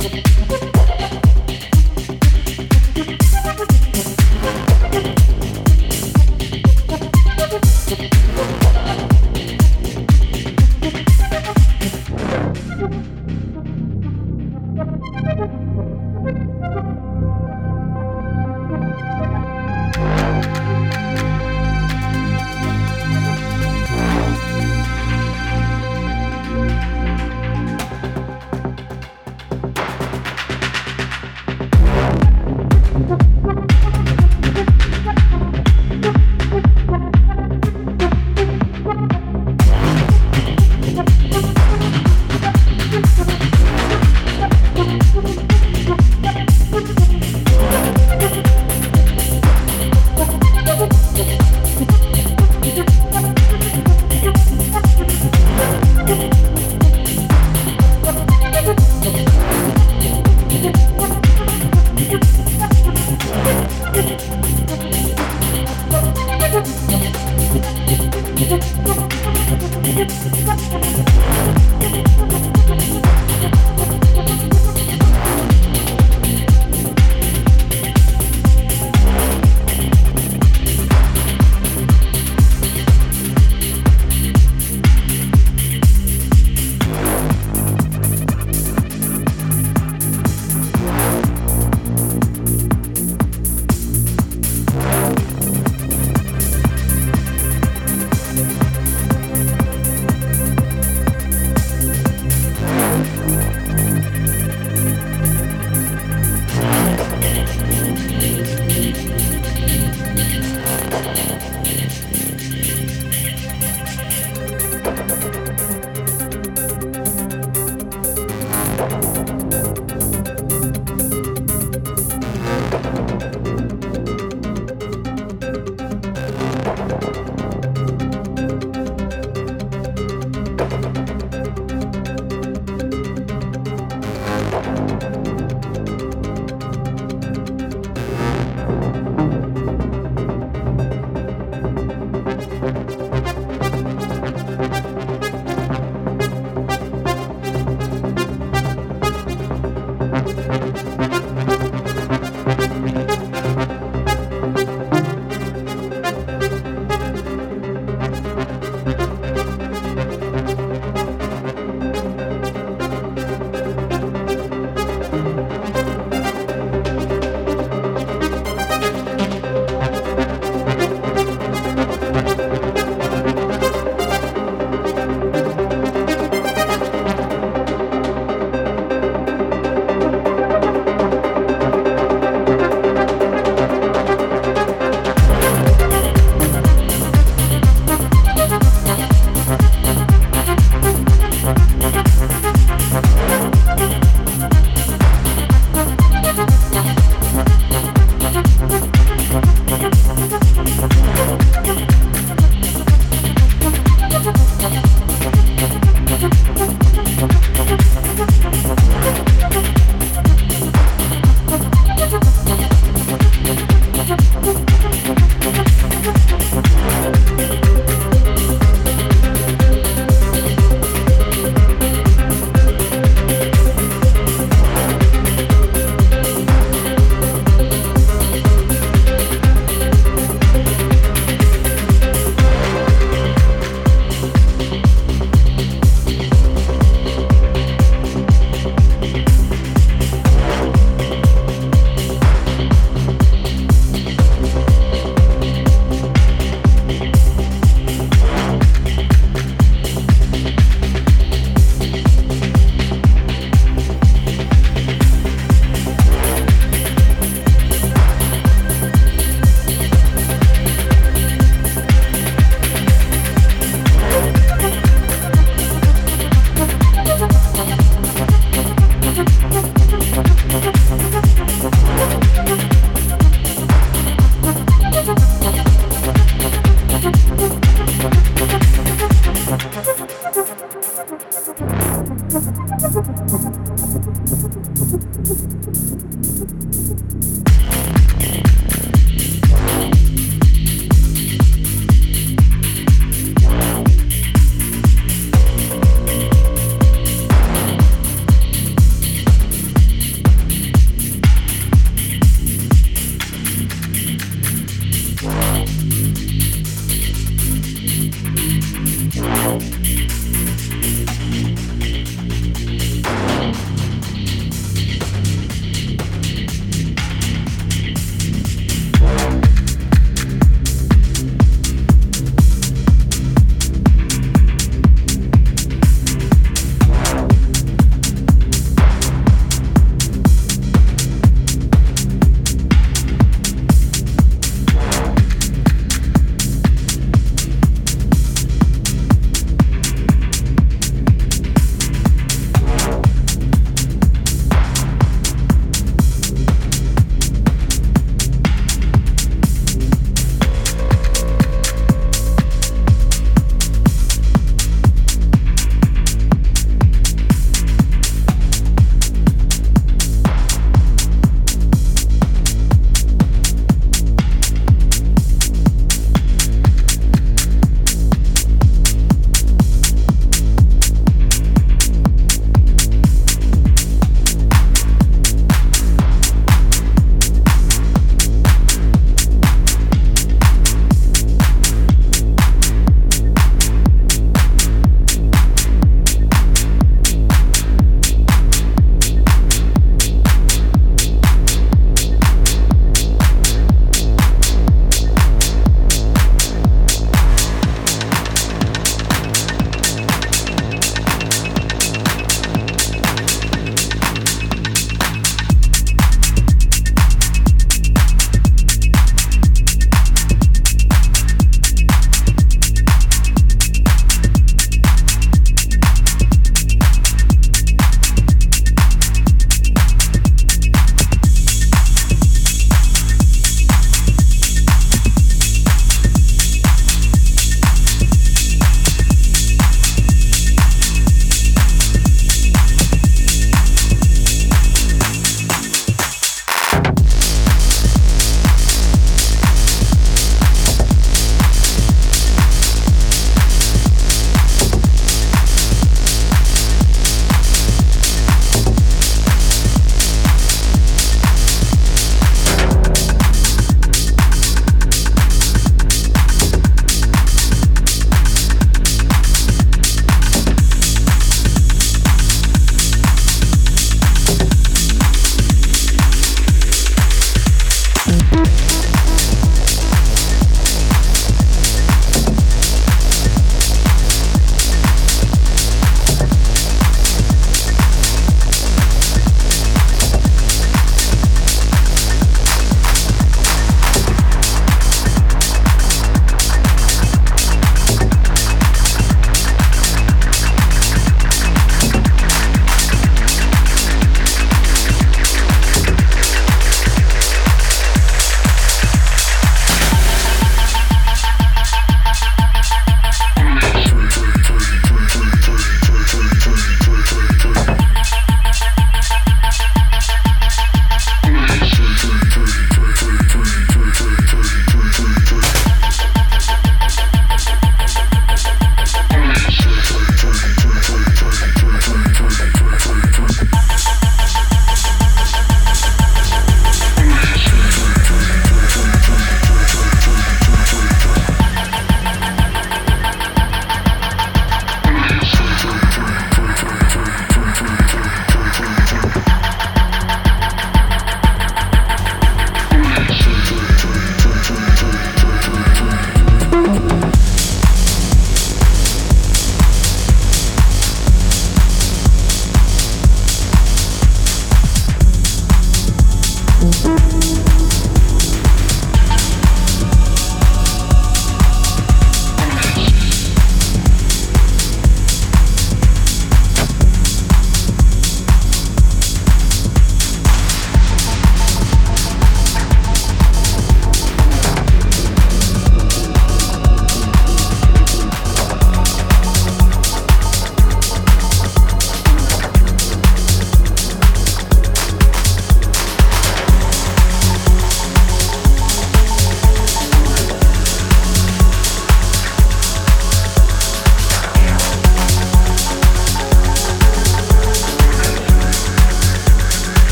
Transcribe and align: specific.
specific. 0.00 0.49